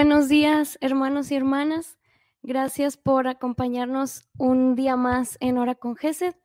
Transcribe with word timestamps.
Buenos 0.00 0.28
días, 0.28 0.78
hermanos 0.80 1.32
y 1.32 1.34
hermanas. 1.34 1.98
Gracias 2.42 2.96
por 2.96 3.26
acompañarnos 3.26 4.28
un 4.38 4.76
día 4.76 4.94
más 4.94 5.36
en 5.40 5.58
Hora 5.58 5.74
con 5.74 5.96
Gesed 5.96 6.36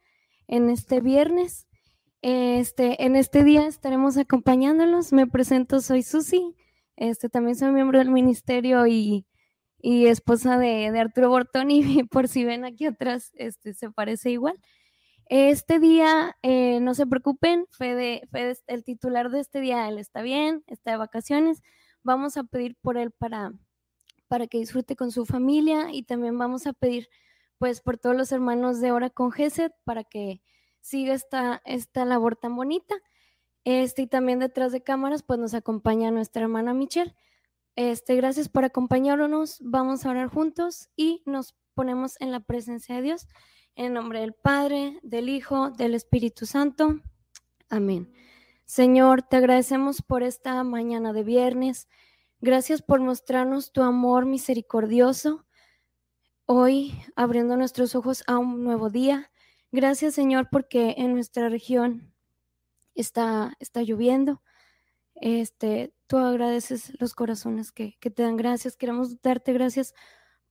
en 0.47 0.71
este 0.71 1.01
viernes. 1.01 1.67
Este, 2.23 3.05
en 3.05 3.15
este 3.15 3.43
día 3.43 3.67
estaremos 3.67 4.17
acompañándolos. 4.17 5.13
Me 5.13 5.27
presento, 5.27 5.81
soy 5.81 6.01
Susi. 6.01 6.55
Este, 6.95 7.29
también 7.29 7.55
soy 7.55 7.69
miembro 7.69 7.99
del 7.99 8.09
ministerio 8.09 8.87
y, 8.87 9.27
esposa 9.83 10.57
de, 10.57 10.87
Arturo 10.87 11.29
Bortoni. 11.29 12.05
Por 12.09 12.27
si 12.27 12.45
ven 12.45 12.65
aquí 12.65 12.87
atrás, 12.87 13.33
este, 13.35 13.75
se 13.75 13.91
parece 13.91 14.31
igual. 14.31 14.59
Este 15.27 15.77
día, 15.77 16.35
eh, 16.41 16.79
no 16.79 16.95
se 16.95 17.05
preocupen, 17.05 17.67
Fede, 17.69 18.23
Fede, 18.31 18.57
el 18.65 18.83
titular 18.83 19.29
de 19.29 19.41
este 19.41 19.59
día, 19.59 19.87
él 19.89 19.99
está 19.99 20.23
bien, 20.23 20.63
está 20.65 20.89
de 20.89 20.97
vacaciones 20.97 21.61
vamos 22.03 22.37
a 22.37 22.43
pedir 22.43 22.75
por 22.81 22.97
él 22.97 23.11
para, 23.11 23.53
para 24.27 24.47
que 24.47 24.59
disfrute 24.59 24.95
con 24.95 25.11
su 25.11 25.25
familia 25.25 25.87
y 25.91 26.03
también 26.03 26.37
vamos 26.37 26.67
a 26.67 26.73
pedir 26.73 27.09
pues 27.57 27.81
por 27.81 27.97
todos 27.97 28.15
los 28.15 28.31
hermanos 28.31 28.81
de 28.81 28.91
Hora 28.91 29.09
con 29.09 29.31
Gesed 29.31 29.71
para 29.85 30.03
que 30.03 30.41
siga 30.81 31.13
esta, 31.13 31.61
esta 31.65 32.05
labor 32.05 32.35
tan 32.35 32.55
bonita. 32.55 32.95
Este, 33.63 34.01
y 34.01 34.07
también 34.07 34.39
detrás 34.39 34.73
de 34.73 34.83
cámaras 34.83 35.23
pues 35.23 35.39
nos 35.39 35.53
acompaña 35.53 36.11
nuestra 36.11 36.43
hermana 36.43 36.73
Michelle. 36.73 37.15
Este, 37.75 38.15
gracias 38.15 38.49
por 38.49 38.65
acompañarnos. 38.65 39.59
Vamos 39.61 40.05
a 40.05 40.11
orar 40.11 40.27
juntos 40.27 40.89
y 40.95 41.23
nos 41.25 41.55
ponemos 41.73 42.19
en 42.19 42.31
la 42.31 42.41
presencia 42.41 42.95
de 42.95 43.01
Dios. 43.01 43.27
En 43.75 43.93
nombre 43.93 44.19
del 44.19 44.33
Padre, 44.33 44.99
del 45.01 45.29
Hijo, 45.29 45.71
del 45.71 45.95
Espíritu 45.95 46.45
Santo. 46.45 46.99
Amén. 47.69 48.13
Señor, 48.65 49.21
te 49.23 49.37
agradecemos 49.37 50.01
por 50.01 50.23
esta 50.23 50.63
mañana 50.63 51.13
de 51.13 51.23
viernes. 51.23 51.87
Gracias 52.39 52.81
por 52.81 53.01
mostrarnos 53.01 53.71
tu 53.71 53.81
amor 53.81 54.25
misericordioso. 54.25 55.45
Hoy 56.45 56.93
abriendo 57.15 57.55
nuestros 57.57 57.95
ojos 57.95 58.23
a 58.27 58.37
un 58.37 58.63
nuevo 58.63 58.89
día. 58.89 59.31
Gracias, 59.71 60.15
Señor, 60.15 60.47
porque 60.51 60.95
en 60.97 61.13
nuestra 61.13 61.49
región 61.49 62.13
está, 62.95 63.55
está 63.59 63.81
lloviendo. 63.81 64.41
Este, 65.15 65.93
tú 66.07 66.17
agradeces 66.17 66.93
los 66.99 67.13
corazones 67.15 67.71
que, 67.71 67.97
que 67.99 68.09
te 68.09 68.23
dan 68.23 68.37
gracias. 68.37 68.75
Queremos 68.75 69.21
darte 69.21 69.53
gracias 69.53 69.93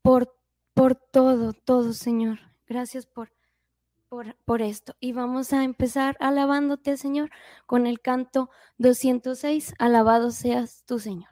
por, 0.02 0.34
por 0.74 0.94
todo, 0.94 1.52
todo, 1.52 1.92
Señor. 1.92 2.38
Gracias 2.66 3.06
por 3.06 3.32
por, 4.44 4.60
esto. 4.60 4.94
Y 5.00 5.12
vamos 5.12 5.54
a 5.54 5.64
empezar 5.64 6.16
alabándote, 6.20 6.98
Señor, 6.98 7.30
con 7.64 7.86
el 7.86 8.00
canto 8.00 8.50
206, 8.76 9.74
Alabado 9.78 10.30
seas 10.30 10.84
tú, 10.86 10.98
Señor. 10.98 11.30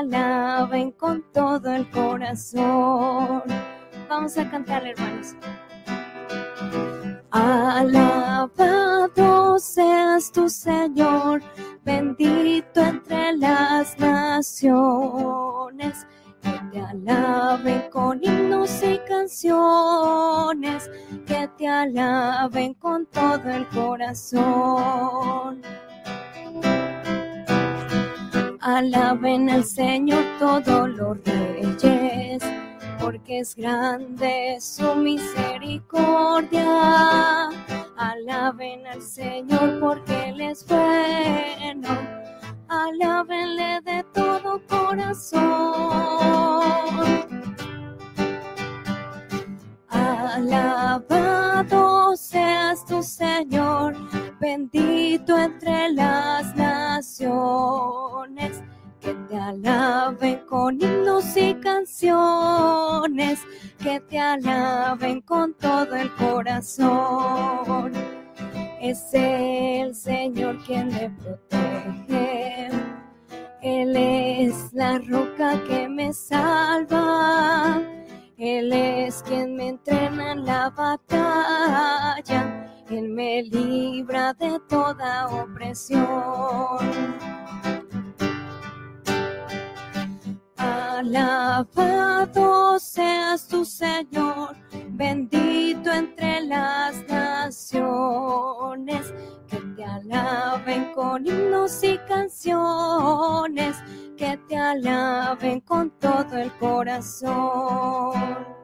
Alaben 0.00 0.92
con 0.92 1.22
todo 1.32 1.72
el 1.72 1.88
corazón. 1.90 3.42
Vamos 4.08 4.38
a 4.38 4.50
cantar, 4.50 4.86
hermanos. 4.86 5.34
Alabado 7.30 8.80
seas 9.58 10.32
tu 10.32 10.48
Señor, 10.48 11.42
bendito 11.84 12.80
entre 12.80 13.36
las 13.36 13.98
naciones. 13.98 14.86
Que 16.42 16.58
te 16.72 16.80
alaben 16.80 17.90
con 17.90 18.24
himnos 18.24 18.82
y 18.82 18.98
canciones, 19.06 20.90
que 21.26 21.46
te 21.58 21.68
alaben 21.68 22.72
con 22.74 23.04
todo 23.06 23.50
el 23.50 23.68
corazón. 23.68 25.60
Alaben 28.62 29.48
al 29.48 29.64
Señor 29.64 30.22
todos 30.38 30.86
los 30.90 31.16
reyes, 31.24 32.42
porque 33.00 33.38
es 33.38 33.56
grande 33.56 34.58
su 34.60 34.94
misericordia. 34.96 37.48
Alaben 37.96 38.86
al 38.86 39.00
Señor 39.00 39.80
porque 39.80 40.28
Él 40.28 40.42
es 40.42 40.66
bueno. 40.66 41.88
Alábenle 42.68 43.80
de 43.80 44.04
todo 44.12 44.60
corazón. 44.68 45.40
Alabado 49.88 50.94
seas 52.14 52.84
tu 52.84 53.02
Señor 53.02 53.89
bendito 54.40 55.38
entre 55.38 55.92
las 55.92 56.56
naciones, 56.56 57.30
que 58.98 59.14
te 59.28 59.38
alaben 59.38 60.40
con 60.48 60.80
himnos 60.80 61.36
y 61.36 61.54
canciones, 61.54 63.40
que 63.82 64.00
te 64.00 64.18
alaben 64.18 65.20
con 65.20 65.52
todo 65.54 65.94
el 65.94 66.10
corazón. 66.14 67.92
Es 68.80 69.12
el 69.12 69.94
Señor 69.94 70.58
quien 70.64 70.88
me 70.88 71.10
protege. 71.10 72.70
Él 73.62 73.94
es 73.94 74.72
la 74.72 74.98
roca 74.98 75.62
que 75.68 75.86
me 75.86 76.14
salva. 76.14 77.78
Él 78.38 78.72
es 78.72 79.22
quien 79.22 79.56
me 79.56 79.68
entrena 79.68 80.32
en 80.32 80.46
la 80.46 80.70
batalla 80.70 82.69
él 82.90 83.08
me 83.08 83.42
libra 83.42 84.34
de 84.34 84.60
toda 84.68 85.28
opresión. 85.28 86.78
Alabado 90.56 92.78
seas 92.78 93.46
tu 93.46 93.64
Señor, 93.64 94.56
bendito 94.90 95.92
entre 95.92 96.42
las 96.42 97.06
naciones, 97.08 99.14
que 99.48 99.58
te 99.76 99.84
alaben 99.84 100.92
con 100.92 101.26
himnos 101.26 101.82
y 101.84 101.98
canciones, 102.08 103.76
que 104.16 104.36
te 104.48 104.56
alaben 104.56 105.60
con 105.60 105.90
todo 105.98 106.36
el 106.36 106.52
corazón. 106.58 108.59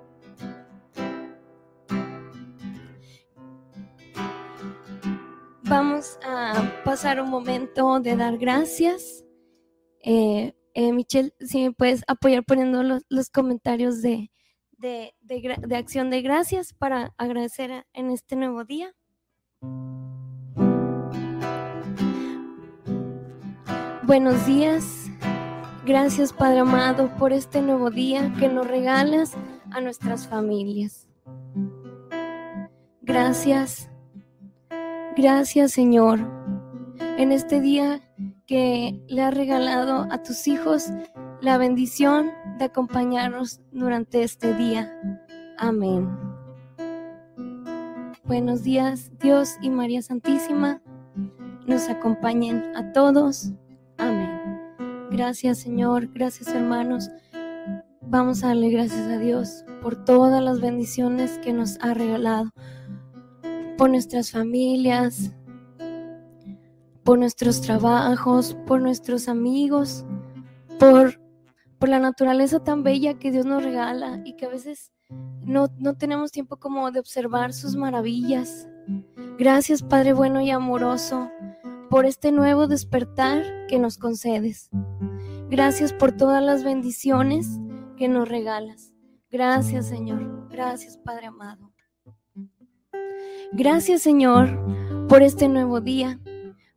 Vamos 5.69 6.17
a 6.25 6.71
pasar 6.85 7.21
un 7.21 7.29
momento 7.29 7.99
de 7.99 8.15
dar 8.15 8.39
gracias. 8.39 9.25
Eh, 10.01 10.55
eh, 10.75 10.93
Michelle, 10.93 11.35
si 11.41 11.65
me 11.65 11.73
puedes 11.73 12.05
apoyar 12.07 12.45
poniendo 12.45 12.85
los, 12.85 13.31
comentarios 13.31 14.01
de, 14.01 14.31
de, 14.79 15.77
acción 15.77 16.09
de 16.11 16.23
gracias 16.23 16.73
para 16.73 17.13
agradecer 17.19 17.85
en 17.95 18.11
este 18.11 18.37
nuevo 18.37 18.65
día. 18.65 18.95
Buenos 24.05 24.47
días. 24.47 25.11
Gracias, 25.85 26.33
Padre 26.33 26.61
amado, 26.61 27.13
por 27.17 27.33
este 27.33 27.61
nuevo 27.61 27.91
día 27.91 28.33
que 28.39 28.49
nos 28.49 28.69
regalas 28.69 29.35
a 29.73 29.81
nuestras 29.81 30.29
familias. 30.29 31.09
Gracias 33.03 33.91
Gracias 35.17 35.73
Señor 35.73 36.21
en 37.17 37.33
este 37.33 37.63
día 37.63 38.03
que 38.47 39.03
le 39.09 39.23
has 39.23 39.33
regalado 39.33 40.07
a 40.11 40.23
tus 40.23 40.47
hijos 40.47 40.91
la 41.41 41.57
bendición 41.57 42.33
de 42.59 42.67
acompañarnos 42.67 43.63
durante 43.73 44.23
este 44.23 44.53
día. 44.53 44.95
Amén. 45.57 46.07
Buenos 48.25 48.63
días 48.63 49.11
Dios 49.19 49.55
y 49.63 49.71
María 49.71 50.03
Santísima. 50.03 50.83
Nos 51.67 51.89
acompañen 51.89 52.77
a 52.77 52.93
todos. 52.93 53.53
Amén. 53.97 54.61
Gracias 55.11 55.61
Señor, 55.61 56.13
gracias 56.13 56.49
hermanos. 56.49 57.11
Vamos 58.03 58.45
a 58.45 58.49
darle 58.49 58.69
gracias 58.69 59.07
a 59.07 59.17
Dios 59.17 59.65
por 59.81 60.05
todas 60.05 60.45
las 60.45 60.61
bendiciones 60.61 61.39
que 61.39 61.55
nos 61.55 61.79
ha 61.81 61.95
regalado 61.95 62.51
por 63.77 63.91
nuestras 63.91 64.31
familias, 64.31 65.33
por 67.05 67.19
nuestros 67.19 67.61
trabajos, 67.61 68.57
por 68.67 68.81
nuestros 68.81 69.29
amigos, 69.29 70.05
por, 70.79 71.21
por 71.79 71.89
la 71.89 72.01
naturaleza 72.01 72.61
tan 72.61 72.83
bella 72.83 73.15
que 73.15 73.31
Dios 73.31 73.47
nos 73.47 73.63
regala 73.63 74.21
y 74.25 74.35
que 74.35 74.47
a 74.47 74.51
veces 74.51 74.93
no, 75.43 75.69
no 75.79 75.95
tenemos 75.95 76.33
tiempo 76.33 76.57
como 76.57 76.91
de 76.91 77.01
observar 77.01 77.53
sus 77.53 77.77
maravillas. 77.77 78.69
Gracias 79.39 79.83
Padre 79.83 80.13
bueno 80.13 80.41
y 80.41 80.51
amoroso 80.51 81.31
por 81.91 82.07
este 82.07 82.33
nuevo 82.33 82.67
despertar 82.67 83.45
que 83.69 83.79
nos 83.79 83.99
concedes. 83.99 84.71
Gracias 85.49 85.93
por 85.93 86.13
todas 86.13 86.43
las 86.43 86.65
bendiciones 86.65 87.61
que 87.97 88.09
nos 88.09 88.29
regalas. 88.29 88.93
Gracias 89.31 89.87
Señor. 89.87 90.49
Gracias 90.49 90.99
Padre 90.99 91.27
amado. 91.27 91.76
Gracias 93.53 94.03
Señor 94.03 94.59
por 95.09 95.23
este 95.23 95.49
nuevo 95.49 95.81
día. 95.81 96.21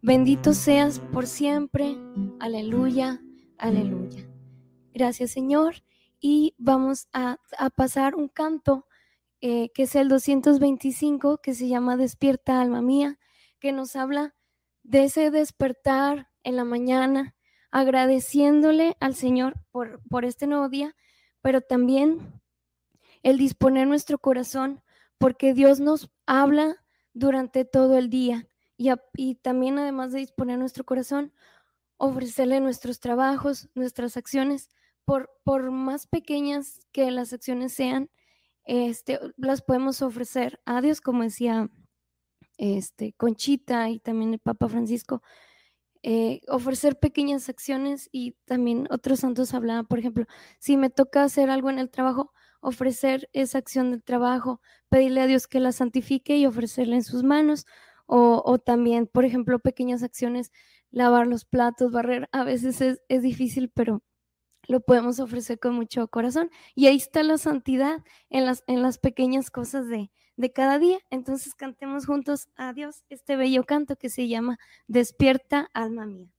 Bendito 0.01 0.53
seas 0.53 0.99
por 0.99 1.27
siempre. 1.27 1.97
Aleluya, 2.39 3.21
aleluya. 3.57 4.27
Gracias 4.93 5.31
Señor. 5.31 5.83
Y 6.21 6.53
vamos 6.57 7.07
a, 7.13 7.37
pasar 7.75 8.15
un 8.15 8.27
canto 8.27 8.85
eh, 9.41 9.69
que 9.73 9.83
es 9.83 9.95
el 9.95 10.09
225 10.09 11.39
que 11.39 11.53
se 11.53 11.67
llama 11.67 11.97
Despierta 11.97 12.61
alma 12.61 12.81
mía, 12.81 13.19
que 13.59 13.71
nos 13.71 13.95
habla 13.95 14.35
de 14.83 15.05
ese 15.05 15.31
despertar 15.31 16.29
en 16.43 16.55
la 16.55 16.65
mañana, 16.65 17.35
agradeciéndole 17.71 18.97
al 18.99 19.15
Señor 19.15 19.55
por, 19.71 20.01
por 20.09 20.25
este 20.25 20.47
nuevo 20.47 20.69
día, 20.69 20.95
pero 21.41 21.61
también 21.61 22.41
el 23.23 23.37
disponer 23.37 23.87
nuestro 23.87 24.17
corazón, 24.17 24.81
porque 25.19 25.53
Dios 25.53 25.79
nos 25.79 26.09
habla 26.25 26.83
durante 27.13 27.65
todo 27.65 27.97
el 27.97 28.09
día 28.09 28.47
y, 28.77 28.89
y 29.15 29.35
también 29.35 29.77
además 29.77 30.11
de 30.11 30.19
disponer 30.19 30.57
nuestro 30.57 30.85
corazón, 30.85 31.33
ofrecerle 31.97 32.61
nuestros 32.61 32.99
trabajos, 32.99 33.69
nuestras 33.75 34.17
acciones, 34.17 34.69
por, 35.05 35.29
por 35.43 35.71
más 35.71 36.07
pequeñas 36.07 36.79
que 36.91 37.11
las 37.11 37.33
acciones 37.33 37.73
sean, 37.73 38.09
este, 38.63 39.19
las 39.37 39.61
podemos 39.61 40.01
ofrecer 40.01 40.61
a 40.65 40.81
Dios, 40.81 41.01
como 41.01 41.23
decía 41.23 41.69
este, 42.57 43.13
Conchita 43.13 43.89
y 43.89 43.99
también 43.99 44.33
el 44.33 44.39
Papa 44.39 44.69
Francisco, 44.69 45.23
eh, 46.03 46.41
ofrecer 46.47 46.99
pequeñas 46.99 47.49
acciones 47.49 48.07
y 48.11 48.33
también 48.45 48.87
otros 48.91 49.19
santos 49.19 49.53
hablaban, 49.53 49.87
por 49.87 49.99
ejemplo, 49.99 50.25
si 50.59 50.77
me 50.77 50.89
toca 50.89 51.23
hacer 51.23 51.49
algo 51.49 51.69
en 51.69 51.79
el 51.79 51.89
trabajo, 51.89 52.31
ofrecer 52.61 53.29
esa 53.33 53.57
acción 53.57 53.91
del 53.91 54.03
trabajo, 54.03 54.61
pedirle 54.89 55.21
a 55.21 55.27
Dios 55.27 55.47
que 55.47 55.59
la 55.59 55.71
santifique 55.71 56.37
y 56.37 56.45
ofrecerla 56.45 56.95
en 56.95 57.03
sus 57.03 57.23
manos, 57.23 57.65
o, 58.11 58.57
también, 58.57 59.05
por 59.05 59.23
ejemplo, 59.23 59.59
pequeñas 59.59 60.01
acciones, 60.01 60.51
lavar 60.89 61.27
los 61.27 61.45
platos, 61.45 61.91
barrer, 61.91 62.27
a 62.31 62.43
veces 62.43 62.81
es, 62.81 63.01
es 63.07 63.21
difícil, 63.21 63.69
pero 63.69 64.01
lo 64.67 64.81
podemos 64.81 65.19
ofrecer 65.19 65.59
con 65.59 65.75
mucho 65.75 66.07
corazón. 66.07 66.49
Y 66.73 66.87
ahí 66.87 66.97
está 66.97 67.21
la 67.23 67.37
santidad 67.37 68.03
en 68.29 68.45
las, 68.45 68.63
en 68.67 68.81
las 68.81 68.97
pequeñas 68.97 69.51
cosas 69.51 69.87
de, 69.87 70.11
de 70.37 70.51
cada 70.51 70.79
día. 70.79 70.99
Entonces 71.09 71.53
cantemos 71.53 72.05
juntos 72.05 72.49
a 72.55 72.73
Dios 72.73 73.03
este 73.09 73.35
bello 73.35 73.63
canto 73.63 73.95
que 73.95 74.09
se 74.09 74.27
llama 74.27 74.57
Despierta, 74.87 75.69
alma 75.73 76.05
mía. 76.05 76.31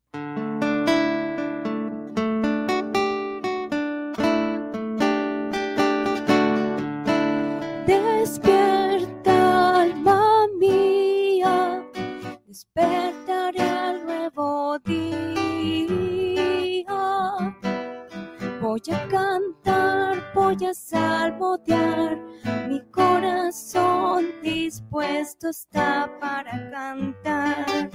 Voy 18.86 18.94
a 18.94 19.08
cantar, 19.08 20.32
voy 20.34 20.56
a 20.64 20.72
salmodiar 20.72 22.18
mi 22.66 22.80
corazón 22.90 24.28
dispuesto 24.42 25.50
está 25.50 26.10
para 26.18 26.70
cantar. 26.70 27.90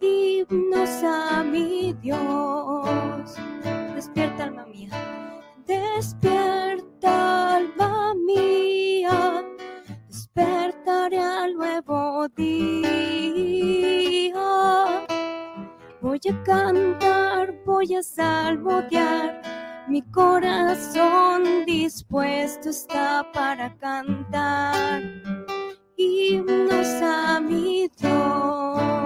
Himnos 0.00 1.04
a 1.04 1.44
mi 1.44 1.92
Dios. 2.02 3.36
Despierta 3.94 4.44
alma 4.44 4.66
mía, 4.66 4.90
despierta 5.64 7.56
alma 7.56 8.12
mía, 8.26 9.44
despertaré 10.08 11.20
al 11.20 11.54
nuevo 11.54 12.26
día. 12.34 12.74
Voy 16.00 16.20
a 16.28 16.42
cantar, 16.42 17.54
voy 17.64 17.94
a 17.94 18.02
salmodiar 18.02 19.45
mi 19.88 20.02
corazón 20.02 21.64
dispuesto 21.64 22.70
está 22.70 23.24
para 23.32 23.76
cantar 23.78 25.00
himnos 25.96 26.86
a 27.02 27.40
mi 27.40 27.88
Dios. 27.96 29.05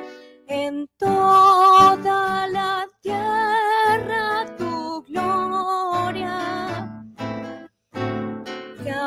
en 0.71 0.87
toda 0.97 2.47
la 2.47 2.87
tierra 3.01 4.45
tu 4.57 5.03
gloria 5.03 6.39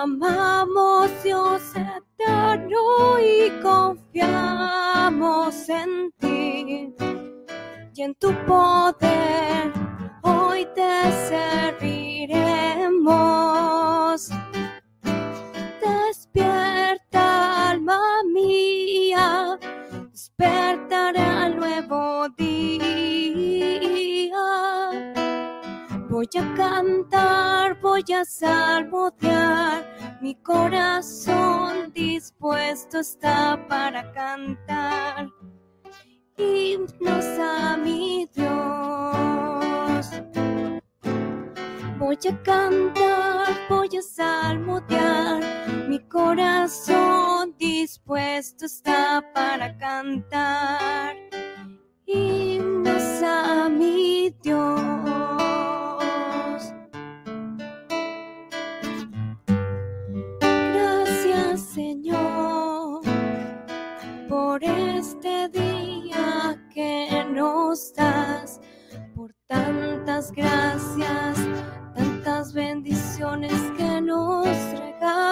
amamos 0.02 1.10
Dios 1.22 1.62
eterno 1.74 3.18
y 3.18 3.50
confiamos 3.62 5.68
en 5.70 6.12
ti 6.18 6.94
y 7.96 8.02
en 8.02 8.14
tu 8.16 8.34
poder 8.44 9.72
hoy 10.22 10.66
te 10.74 11.10
serviremos. 11.30 13.53
A 26.36 26.54
cantar, 26.54 27.80
voy 27.80 28.04
a 28.12 28.24
salmodiar, 28.24 29.84
mi 30.20 30.34
corazón 30.36 31.92
dispuesto 31.92 32.98
está 32.98 33.64
para 33.68 34.10
cantar 34.12 35.28
himnos 36.36 37.24
a 37.38 37.76
mi 37.76 38.28
Dios. 38.34 40.10
Voy 41.98 42.18
a 42.28 42.42
cantar, 42.42 43.54
voy 43.68 43.96
a 43.96 44.02
salmodiar, 44.02 45.42
mi 45.88 46.00
corazón 46.00 47.54
dispuesto 47.58 48.64
está 48.64 49.22
para 49.32 49.76
cantar 49.78 51.16
himnos 52.06 53.22
a 53.22 53.68
mi 53.68 54.34
Dios. 54.42 55.43
Por 69.16 69.34
tantas 69.48 70.30
gracias, 70.30 71.36
tantas 71.96 72.52
bendiciones 72.52 73.60
que 73.76 74.00
nos 74.00 74.46
regalas. 74.46 75.23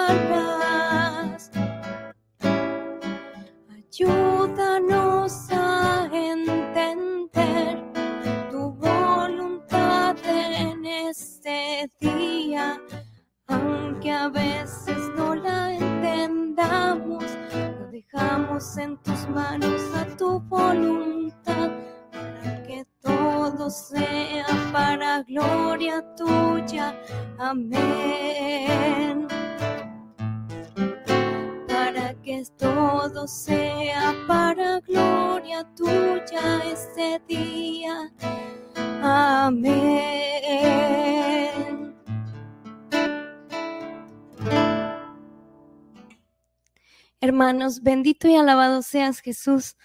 Bendito 47.83 48.29
y 48.29 48.37
alabado 48.37 48.83
seas 48.83 49.21
Jesús 49.21 49.77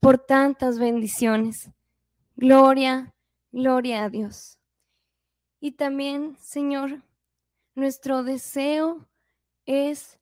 por 0.00 0.18
tantas 0.18 0.78
bendiciones. 0.78 1.70
Gloria, 2.34 3.14
gloria 3.52 4.04
a 4.04 4.10
Dios. 4.10 4.58
Y 5.60 5.72
también, 5.72 6.36
Señor, 6.38 7.02
nuestro 7.74 8.22
deseo 8.22 9.06
es 9.66 10.18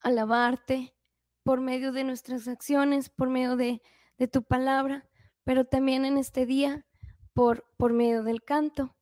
alabarte 0.00 0.94
por 1.42 1.60
medio 1.60 1.92
de 1.92 2.04
nuestras 2.04 2.48
acciones, 2.48 3.08
por 3.08 3.28
medio 3.28 3.56
de, 3.56 3.82
tu 4.30 4.44
palabra, 4.44 5.08
pero 5.42 5.64
también 5.64 6.04
en 6.04 6.16
este 6.16 6.46
día 6.46 6.86
por, 7.34 7.64
por 7.76 7.92
medio 7.92 8.22
del 8.22 8.44
canto. 8.44 8.94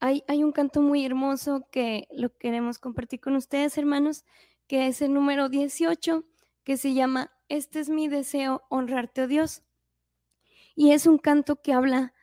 Hay, 0.00 0.24
hay, 0.28 0.42
un 0.42 0.52
canto 0.52 0.80
muy 0.80 1.04
hermoso 1.04 1.68
que 1.70 2.08
lo 2.10 2.34
queremos 2.36 2.78
compartir 2.78 3.20
con 3.20 3.36
ustedes, 3.36 3.76
hermanos, 3.76 4.24
que 4.68 4.86
es 4.86 5.02
el 5.02 5.14
número 5.14 5.48
18, 5.48 6.24
que 6.62 6.76
se 6.76 6.92
llama 6.94 7.32
Este 7.48 7.80
es 7.80 7.88
mi 7.88 8.06
deseo, 8.06 8.62
honrarte, 8.68 9.22
oh 9.22 9.26
Dios. 9.26 9.62
Y 10.76 10.92
es 10.92 11.06
un 11.06 11.18
canto 11.18 11.60
que 11.62 11.72
habla 11.72 12.14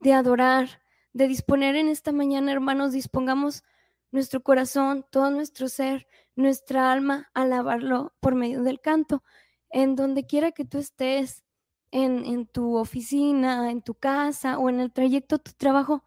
de 0.00 0.12
adorar, 0.12 0.82
de 1.12 1.28
disponer 1.28 1.76
en 1.76 1.88
esta 1.88 2.12
mañana, 2.12 2.52
hermanos, 2.52 2.92
dispongamos 2.92 3.62
nuestro 4.10 4.42
corazón, 4.42 5.06
todo 5.10 5.30
nuestro 5.30 5.68
ser, 5.68 6.08
nuestra 6.34 6.90
alma, 6.90 7.30
a 7.32 7.42
alabarlo 7.42 8.12
por 8.20 8.34
medio 8.34 8.62
del 8.62 8.80
canto. 8.80 9.22
En 9.70 9.94
donde 9.94 10.26
quiera 10.26 10.50
que 10.50 10.64
tú 10.64 10.78
estés, 10.78 11.44
en, 11.92 12.46
tu 12.46 12.76
oficina, 12.76 13.70
en 13.70 13.82
tu 13.82 13.94
casa 13.94 14.58
o 14.58 14.68
en 14.68 14.80
el 14.80 14.92
trayecto 14.92 15.38
de 15.38 15.44
tu 15.44 15.52
trabajo, 15.52 16.04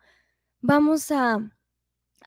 vamos 0.62 1.12
a, 1.12 1.40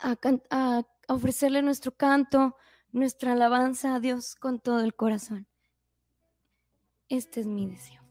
a 0.00 0.82
ofrecerle 1.08 1.62
nuestro 1.62 1.92
canto, 1.92 2.56
nuestra 2.92 3.32
alabanza 3.32 3.94
a 3.94 4.00
Dios 4.00 4.34
con 4.34 4.60
todo 4.60 4.80
el 4.80 4.94
corazón. 4.94 5.46
Este 7.08 7.40
es 7.40 7.46
mi 7.46 7.66
deseo. 7.66 8.02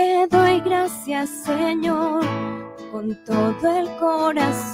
Te 0.00 0.26
doy 0.28 0.60
gracias, 0.60 1.28
Señor, 1.44 2.24
con 2.90 3.14
todo 3.22 3.70
el 3.70 3.86
corazón. 3.98 4.64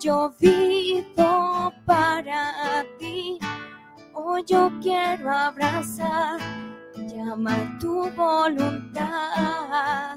Yo 0.00 0.32
vivo 0.40 1.70
para 1.84 2.82
ti. 2.98 3.38
Hoy 4.14 4.42
yo 4.46 4.72
quiero 4.80 5.30
abrazar, 5.30 6.40
llamar 7.14 7.78
tu 7.78 8.10
voluntad. 8.12 10.16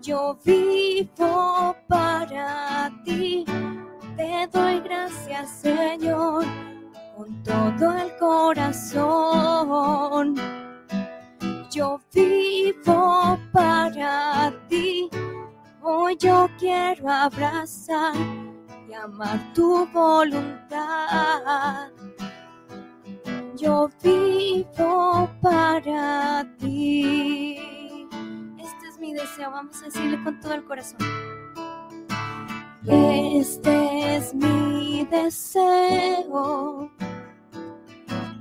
Yo 0.00 0.38
vivo 0.46 1.76
para 1.86 2.90
ti. 3.04 3.44
Te 4.16 4.48
doy 4.50 4.80
gracias, 4.80 5.50
Señor, 5.60 6.46
con 7.16 7.42
todo 7.42 7.96
el 7.96 8.16
corazón. 8.16 9.54
Yo 11.70 12.00
vivo 12.12 13.38
para 13.52 14.52
ti. 14.68 15.08
Hoy 15.82 16.16
yo 16.18 16.48
quiero 16.58 17.10
abrazar 17.10 18.14
amar 19.04 19.52
tu 19.54 19.86
voluntad. 19.92 21.88
Yo 23.56 23.90
vivo 24.02 25.28
para 25.40 26.44
ti. 26.58 27.56
Este 28.58 28.88
es 28.88 28.98
mi 28.98 29.12
deseo, 29.12 29.50
vamos 29.50 29.80
a 29.82 29.86
decirle 29.86 30.22
con 30.22 30.40
todo 30.40 30.54
el 30.54 30.64
corazón. 30.64 30.98
Este 32.86 34.16
es 34.16 34.34
mi 34.34 35.06
deseo, 35.10 36.90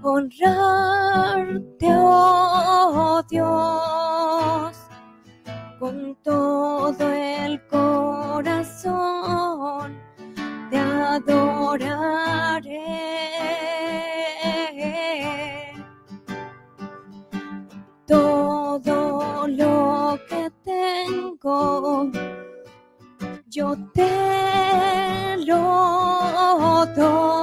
honrarte, 0.03 1.87
oh 1.89 3.23
Dios, 3.29 4.77
con 5.79 6.15
todo 6.23 7.09
el 7.11 7.65
corazón 7.67 8.93
te 10.69 10.77
adoraré. 10.77 12.33
Todo 18.05 19.47
lo 19.47 20.19
que 20.29 20.51
tengo, 20.65 22.11
yo 23.47 23.75
te 23.93 25.37
lo 25.45 26.85
doy. 26.95 27.42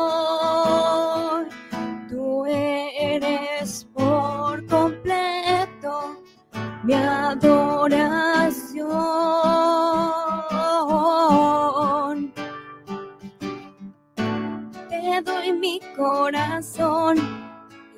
Doy 15.22 15.52
mi 15.52 15.80
corazón 15.96 17.18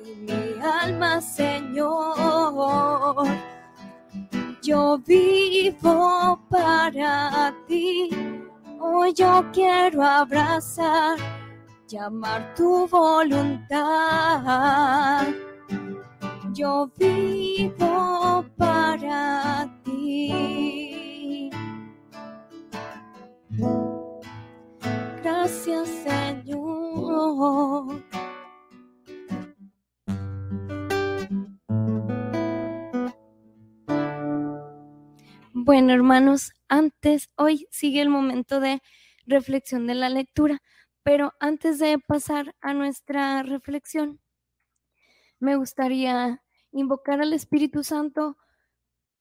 y 0.03 0.15
mi 0.15 0.55
alma, 0.61 1.21
Señor. 1.21 3.27
Yo 4.61 4.97
vivo 4.99 6.39
para 6.49 7.53
ti, 7.67 8.09
hoy 8.79 9.13
yo 9.13 9.43
quiero 9.51 10.03
abrazar, 10.03 11.17
llamar 11.87 12.53
tu 12.55 12.87
voluntad. 12.87 13.67
yo 16.53 16.89
vivo 16.97 18.45
para 18.57 19.69
ti. 19.83 21.49
Gracias 25.21 25.89
Señor. 25.89 26.22
Bueno, 35.65 35.93
hermanos, 35.93 36.51
antes, 36.67 37.29
hoy 37.37 37.67
sigue 37.71 38.01
el 38.01 38.09
momento 38.09 38.59
de 38.59 38.81
reflexión 39.25 39.87
de 39.87 39.95
la 39.95 40.09
lectura, 40.09 40.61
pero 41.03 41.33
antes 41.39 41.79
de 41.79 41.99
pasar 41.99 42.53
a 42.61 42.73
nuestra 42.73 43.43
reflexión, 43.43 44.19
me 45.39 45.55
gustaría 45.55 46.41
invocar 46.71 47.21
al 47.21 47.33
Espíritu 47.33 47.83
Santo 47.83 48.37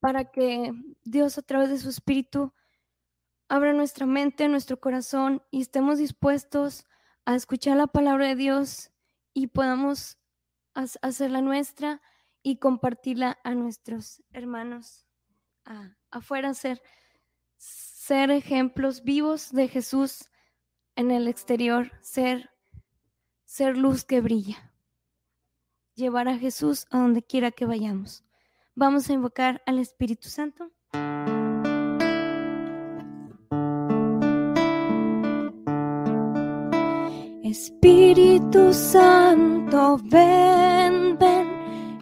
para 0.01 0.31
que 0.33 0.73
Dios 1.05 1.39
a 1.39 1.43
través 1.43 1.71
de 1.71 1.79
su 1.79 1.91
Espíritu 1.91 2.53
abra 3.49 3.73
nuestra 3.73 4.07
mente, 4.07 4.49
nuestro 4.49 4.81
corazón 4.81 5.43
y 5.51 5.61
estemos 5.61 5.99
dispuestos 5.99 6.87
a 7.25 7.35
escuchar 7.35 7.77
la 7.77 7.87
palabra 7.87 8.29
de 8.29 8.37
Dios 8.37 8.91
y 9.33 9.49
podamos 9.49 10.19
hacerla 10.75 11.41
nuestra 11.41 12.01
y 12.43 12.57
compartirla 12.57 13.39
a 13.45 13.55
nuestros 13.55 14.23
hermanos 14.33 15.07
afuera, 16.11 16.55
ser, 16.55 16.83
ser 17.57 18.31
ejemplos 18.31 19.05
vivos 19.05 19.53
de 19.53 19.69
Jesús 19.69 20.29
en 20.97 21.11
el 21.11 21.29
exterior, 21.29 21.93
ser, 22.01 22.51
ser 23.45 23.77
luz 23.77 24.05
que 24.05 24.21
brilla, 24.21 24.73
llevar 25.95 26.29
a 26.29 26.39
Jesús 26.39 26.87
a 26.91 26.99
donde 26.99 27.23
quiera 27.23 27.51
que 27.51 27.67
vayamos. 27.67 28.25
Vamos 28.75 29.09
a 29.09 29.13
invocar 29.13 29.63
al 29.67 29.79
Espíritu 29.79 30.29
Santo. 30.29 30.71
Espíritu 37.63 38.75
Santo, 38.75 39.97
ven, 40.11 41.17
ven 41.17 41.47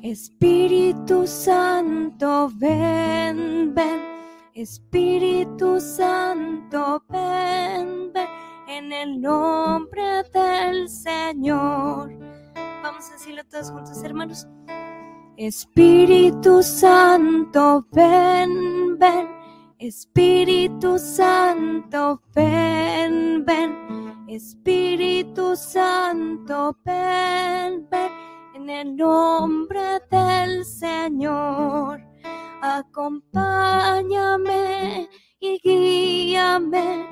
Espíritu 0.02 1.26
Santo, 1.26 2.50
ven, 2.55 3.75
ven. 3.75 4.00
Espíritu 4.55 5.79
Santo, 5.79 7.02
ven, 7.11 8.11
ven. 8.11 8.26
En 8.69 8.90
el 8.90 9.21
nombre 9.21 10.23
del 10.33 10.88
Señor. 10.88 12.11
Vamos 12.83 13.11
a 13.11 13.12
decirlo 13.12 13.43
todos 13.50 13.71
juntos, 13.71 14.02
hermanos. 14.02 14.47
Espíritu 15.37 16.62
Santo, 16.62 17.87
ven, 17.93 18.99
ven. 18.99 19.29
Espíritu 19.79 20.99
Santo, 20.99 22.23
ven, 22.35 23.45
ven. 23.45 24.00
Espíritu 24.31 25.57
Santo, 25.57 26.77
ven, 26.85 27.89
en 28.55 28.71
el 28.71 28.95
nombre 28.95 29.99
del 30.09 30.64
Señor. 30.64 32.01
Acompáñame 32.62 33.99
y 35.40 35.59
guíame 35.64 37.09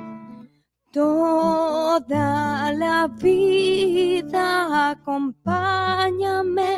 toda 0.92 2.72
la 2.74 3.09
vida. 3.09 4.90
Acompáñame 4.90 6.70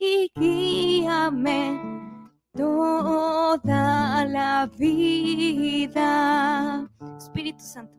y 0.00 0.28
guíame 0.34 1.80
toda 2.52 4.24
la 4.24 4.68
vida. 4.76 6.10
Espíritu 7.16 7.62
Santo. 7.62 7.96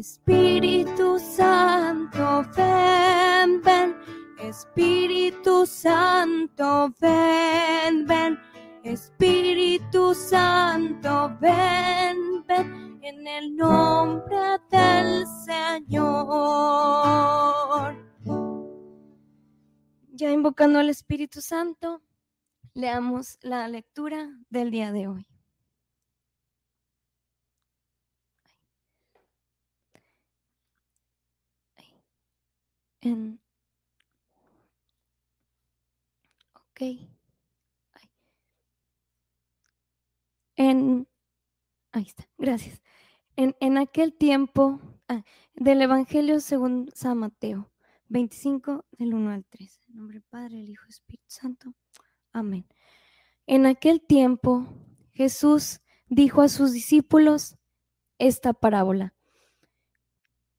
Espíritu 0.00 1.18
Santo, 1.18 2.42
ven, 2.56 3.60
ven 3.60 3.94
Espíritu 4.38 5.66
Santo, 5.66 6.90
ven, 6.98 8.06
ven. 8.06 8.38
Espíritu 8.82 10.14
Santo, 10.14 11.36
ven, 11.38 12.42
ven. 12.48 12.98
En 13.02 13.28
el 13.28 13.54
nombre 13.54 14.58
del 14.70 15.26
Señor. 15.44 16.34
Ya 20.12 20.30
invocando 20.30 20.78
al 20.78 20.88
Espíritu 20.88 21.42
Santo, 21.42 22.00
leamos 22.72 23.36
la 23.42 23.68
lectura 23.68 24.30
del 24.48 24.70
día 24.70 24.92
de 24.92 25.08
hoy. 25.08 25.29
En 33.02 33.40
En, 40.56 41.08
ahí 41.92 42.04
está, 42.04 42.28
gracias. 42.38 42.82
En, 43.36 43.56
en 43.60 43.78
aquel 43.78 44.14
tiempo 44.14 44.80
ah, 45.08 45.24
del 45.54 45.82
Evangelio 45.82 46.40
según 46.40 46.90
San 46.94 47.18
Mateo 47.18 47.70
25 48.08 48.86
del 48.92 49.14
1 49.14 49.30
al 49.30 49.44
3. 49.46 49.80
En 49.88 49.96
nombre 49.96 50.14
del 50.14 50.22
Padre, 50.22 50.60
el 50.60 50.70
Hijo 50.70 50.86
Espíritu 50.88 51.24
Santo. 51.28 51.74
Amén. 52.32 52.66
En 53.46 53.66
aquel 53.66 54.00
tiempo 54.00 54.66
Jesús 55.12 55.80
dijo 56.08 56.42
a 56.42 56.48
sus 56.48 56.72
discípulos 56.72 57.56
esta 58.18 58.52
parábola. 58.52 59.14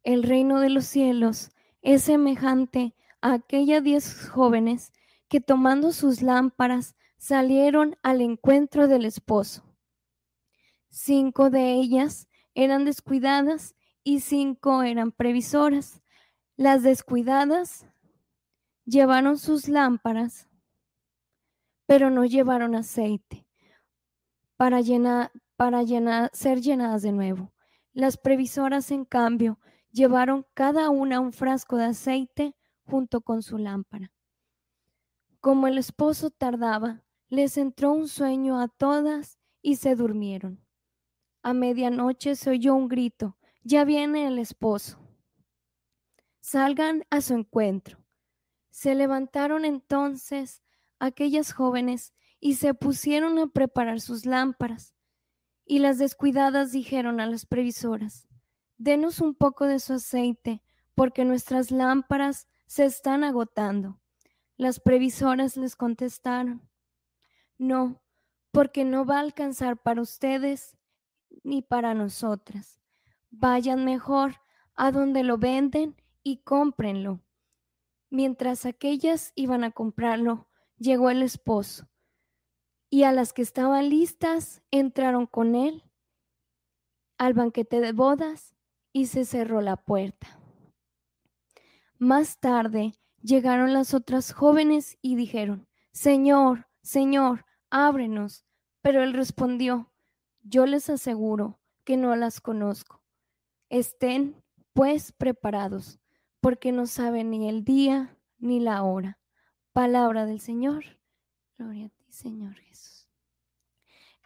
El 0.03 0.23
reino 0.23 0.59
de 0.59 0.69
los 0.69 0.85
cielos 0.85 1.51
es 1.81 2.03
semejante 2.03 2.95
a 3.21 3.33
aquellas 3.33 3.83
diez 3.83 4.29
jóvenes 4.29 4.93
que 5.27 5.41
tomando 5.41 5.91
sus 5.91 6.21
lámparas 6.21 6.95
salieron 7.17 7.97
al 8.03 8.21
encuentro 8.21 8.87
del 8.87 9.05
esposo. 9.05 9.63
Cinco 10.89 11.49
de 11.49 11.73
ellas 11.73 12.27
eran 12.53 12.83
descuidadas 12.83 13.75
y 14.03 14.19
cinco 14.19 14.83
eran 14.83 15.11
previsoras. 15.11 16.01
Las 16.57 16.83
descuidadas 16.83 17.87
llevaron 18.85 19.37
sus 19.37 19.69
lámparas, 19.69 20.49
pero 21.85 22.09
no 22.09 22.25
llevaron 22.25 22.75
aceite 22.75 23.45
para, 24.57 24.81
llenar, 24.81 25.31
para 25.55 25.83
llenar, 25.83 26.29
ser 26.33 26.61
llenadas 26.61 27.01
de 27.01 27.11
nuevo. 27.11 27.53
Las 27.93 28.17
previsoras, 28.17 28.91
en 28.91 29.05
cambio, 29.05 29.59
llevaron 29.91 30.45
cada 30.53 30.89
una 30.89 31.19
un 31.19 31.33
frasco 31.33 31.77
de 31.77 31.85
aceite 31.85 32.55
junto 32.85 33.21
con 33.21 33.41
su 33.43 33.57
lámpara. 33.57 34.11
Como 35.39 35.67
el 35.67 35.77
esposo 35.77 36.29
tardaba, 36.29 37.03
les 37.29 37.57
entró 37.57 37.93
un 37.93 38.07
sueño 38.07 38.59
a 38.59 38.67
todas 38.67 39.39
y 39.61 39.77
se 39.77 39.95
durmieron. 39.95 40.63
A 41.43 41.53
medianoche 41.53 42.35
se 42.35 42.51
oyó 42.51 42.75
un 42.75 42.87
grito, 42.87 43.37
ya 43.63 43.83
viene 43.83 44.27
el 44.27 44.37
esposo. 44.37 44.99
Salgan 46.39 47.03
a 47.09 47.21
su 47.21 47.33
encuentro. 47.33 47.97
Se 48.69 48.95
levantaron 48.95 49.65
entonces 49.65 50.61
aquellas 50.99 51.53
jóvenes 51.53 52.13
y 52.39 52.55
se 52.55 52.73
pusieron 52.73 53.37
a 53.39 53.47
preparar 53.47 54.01
sus 54.01 54.25
lámparas. 54.25 54.95
Y 55.65 55.79
las 55.79 55.97
descuidadas 55.97 56.71
dijeron 56.71 57.19
a 57.19 57.27
las 57.27 57.45
previsoras, 57.45 58.27
denos 58.83 59.21
un 59.21 59.35
poco 59.35 59.67
de 59.67 59.79
su 59.79 59.93
aceite, 59.93 60.63
porque 60.95 61.23
nuestras 61.23 61.69
lámparas 61.69 62.47
se 62.65 62.85
están 62.85 63.23
agotando. 63.23 63.99
Las 64.57 64.79
previsoras 64.79 65.55
les 65.55 65.75
contestaron, 65.75 66.67
no, 67.59 68.01
porque 68.51 68.83
no 68.83 69.05
va 69.05 69.17
a 69.17 69.21
alcanzar 69.21 69.77
para 69.77 70.01
ustedes 70.01 70.77
ni 71.43 71.61
para 71.61 71.93
nosotras. 71.93 72.81
Vayan 73.29 73.85
mejor 73.85 74.41
a 74.73 74.91
donde 74.91 75.23
lo 75.23 75.37
venden 75.37 75.95
y 76.23 76.37
cómprenlo. 76.37 77.21
Mientras 78.09 78.65
aquellas 78.65 79.31
iban 79.35 79.63
a 79.63 79.71
comprarlo, 79.71 80.47
llegó 80.77 81.11
el 81.11 81.21
esposo, 81.21 81.87
y 82.89 83.03
a 83.03 83.11
las 83.11 83.31
que 83.31 83.43
estaban 83.43 83.89
listas 83.89 84.63
entraron 84.71 85.27
con 85.27 85.53
él 85.53 85.83
al 87.19 87.35
banquete 87.35 87.79
de 87.79 87.91
bodas 87.91 88.55
y 88.93 89.07
se 89.07 89.25
cerró 89.25 89.61
la 89.61 89.77
puerta. 89.77 90.39
Más 91.97 92.39
tarde 92.39 92.95
Llegaron 93.23 93.71
las 93.71 93.93
otras 93.93 94.33
jóvenes 94.33 94.97
y 95.01 95.15
dijeron, 95.15 95.67
Señor, 95.91 96.67
Señor, 96.81 97.45
ábrenos. 97.69 98.45
Pero 98.81 99.03
él 99.03 99.13
respondió, 99.13 99.91
yo 100.41 100.65
les 100.65 100.89
aseguro 100.89 101.59
que 101.83 101.97
no 101.97 102.15
las 102.15 102.41
conozco. 102.41 103.03
Estén, 103.69 104.43
pues, 104.73 105.11
preparados, 105.11 105.99
porque 106.39 106.71
no 106.71 106.87
saben 106.87 107.29
ni 107.29 107.47
el 107.47 107.63
día 107.63 108.17
ni 108.39 108.59
la 108.59 108.81
hora. 108.81 109.19
Palabra 109.71 110.25
del 110.25 110.39
Señor. 110.39 110.83
Gloria 111.59 111.85
a 111.85 111.89
ti, 111.89 112.11
Señor 112.11 112.55
Jesús. 112.55 113.07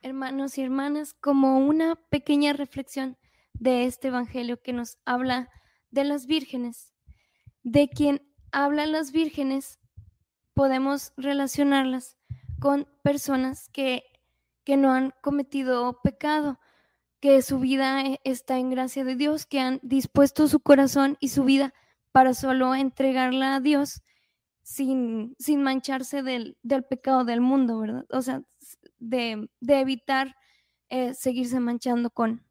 Hermanos 0.02 0.58
y 0.58 0.62
hermanas, 0.62 1.14
como 1.14 1.58
una 1.58 1.96
pequeña 1.96 2.54
reflexión 2.54 3.18
de 3.60 3.86
este 3.86 4.10
Evangelio 4.10 4.62
que 4.62 4.74
nos 4.74 4.98
habla 5.06 5.50
de 5.92 6.04
las 6.04 6.26
vírgenes, 6.26 6.94
de 7.64 7.90
quien 7.90 8.22
hablan 8.52 8.92
las 8.92 9.12
vírgenes, 9.12 9.80
podemos 10.54 11.14
relacionarlas 11.18 12.18
con 12.60 12.88
personas 13.04 13.70
que, 13.70 14.04
que 14.64 14.78
no 14.78 14.92
han 14.92 15.14
cometido 15.22 16.02
pecado, 16.02 16.60
que 17.20 17.42
su 17.42 17.60
vida 17.60 18.02
e, 18.02 18.20
está 18.24 18.58
en 18.58 18.70
gracia 18.70 19.04
de 19.04 19.16
Dios, 19.16 19.46
que 19.46 19.60
han 19.60 19.80
dispuesto 19.84 20.48
su 20.48 20.60
corazón 20.60 21.18
y 21.20 21.30
su 21.30 21.44
vida 21.44 21.74
para 22.12 22.34
solo 22.34 22.76
entregarla 22.76 23.56
a 23.56 23.60
Dios 23.60 24.02
sin, 24.64 25.36
sin 25.38 25.62
mancharse 25.62 26.24
del, 26.24 26.58
pecado 26.90 27.24
del 27.26 27.42
mundo, 27.42 27.80
¿verdad? 27.80 28.06
O 28.10 28.22
sea, 28.22 28.42
de, 29.00 29.50
evitar 29.68 30.36
eh, 30.90 31.14
seguirse 31.14 31.60
manchando 31.60 32.10
con, 32.10 32.46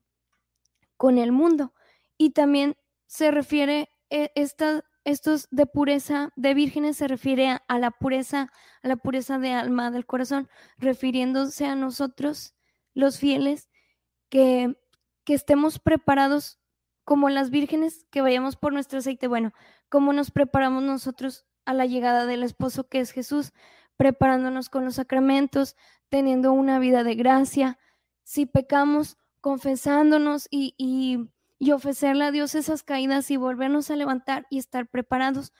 con 1.05 1.19
el 1.19 1.33
mundo. 1.33 1.75
Y 2.17 2.31
también 2.31 2.79
se 3.05 3.31
refiere 3.31 3.91
eh, 4.09 4.31
esta, 4.37 4.87
estos 5.05 5.49
de 5.51 5.67
pureza 5.67 6.33
de 6.35 6.55
vírgenes 6.55 6.97
se 6.97 7.09
refiere 7.09 7.61
a, 7.69 7.79
la 7.79 7.91
pureza, 7.91 8.51
a 8.83 8.89
la 8.89 8.97
pureza 8.97 9.39
de 9.39 9.53
alma 9.53 9.91
del 9.91 10.07
corazón, 10.07 10.49
refiriéndose 10.79 11.67
a 11.67 11.75
nosotros, 11.75 12.55
los 12.95 13.19
fieles, 13.19 13.69
que, 14.31 14.79
que 15.25 15.35
estemos 15.35 15.79
preparados 15.79 16.59
como 17.05 17.29
las 17.29 17.51
vírgenes, 17.51 18.07
que 18.11 18.23
vayamos 18.23 18.57
por 18.57 18.73
nuestro 18.73 19.01
aceite. 19.01 19.29
Bueno, 19.29 19.53
¿cómo 19.91 20.15
nos 20.15 20.31
preparamos 20.31 20.83
nosotros 20.83 21.45
a 21.67 21.75
la 21.75 21.85
llegada 21.85 22.25
del 22.25 22.43
esposo 22.43 22.89
que 22.89 23.01
es 23.01 23.11
Jesús? 23.11 23.53
Preparándonos 23.99 24.71
con 24.71 24.87
los 24.87 24.95
sacramentos, 24.95 25.77
teniendo 26.09 26.55
una 26.55 26.79
vida 26.79 27.05
de 27.05 27.15
gracia. 27.15 27.79
Si 28.23 28.47
pecamos, 28.47 29.19
confesándonos 29.45 30.49
y, 30.51 30.75
y 30.79 31.29
y 31.65 31.73
ofrecerle 31.73 32.25
a 32.25 32.31
Dios 32.31 32.55
esas 32.55 32.83
caídas 32.83 33.31
y 33.31 33.39
volvernos 33.39 33.91
a 33.91 33.97
levantar 33.97 34.47
y 34.51 34.59
estar 34.59 34.87
preparados 34.87 35.53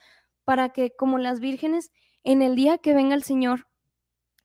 para 0.43 0.69
que 0.69 0.95
como 0.95 1.17
las 1.17 1.39
vírgenes, 1.39 1.91
en 2.23 2.43
el 2.43 2.55
día 2.55 2.77
que 2.77 2.93
venga 2.93 3.15
el 3.15 3.23
Señor, 3.23 3.67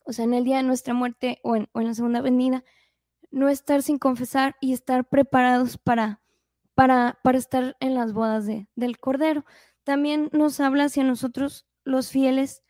o 0.05 0.13
sea, 0.13 0.25
en 0.25 0.33
el 0.33 0.45
día 0.45 0.57
de 0.57 0.63
nuestra 0.63 0.95
muerte 0.95 1.39
o 1.43 1.57
en, 1.57 1.69
la 1.75 1.93
segunda 1.93 2.23
venida, 2.23 2.65
no 3.31 3.51
estar 3.51 3.83
sin 3.83 3.99
confesar 3.99 4.57
y 4.61 4.73
estar 4.73 5.07
preparados 5.07 5.77
para, 5.77 6.23
para, 6.75 7.19
para 7.23 7.37
estar 7.37 7.77
en 7.81 7.95
las 7.95 8.15
bodas 8.15 8.47
de, 8.47 8.67
del 8.75 8.99
Cordero. 8.99 9.45
También 9.85 10.31
nos 10.33 10.61
habla 10.61 10.85
hacia 10.85 11.05
nosotros 11.05 11.67
los 11.85 12.11
fieles 12.11 12.63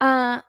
a, 0.00 0.46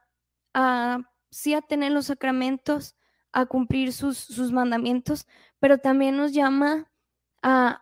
a 0.53 0.99
sí 1.31 1.53
a 1.53 1.61
tener 1.61 1.91
los 1.91 2.05
sacramentos, 2.05 2.95
a 3.33 3.45
cumplir 3.47 3.91
sus, 3.91 4.17
sus 4.17 4.51
mandamientos, 4.51 5.27
pero 5.59 5.79
también 5.79 6.15
nos 6.15 6.33
llama 6.33 6.91
a, 7.41 7.81